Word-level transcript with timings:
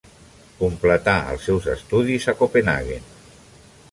Completà 0.61 1.13
els 1.33 1.43
seus 1.49 1.69
estudis 1.75 2.27
a 2.33 2.37
Copenhaguen. 2.41 3.09